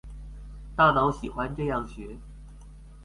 [0.75, 2.17] 大腦喜歡這樣學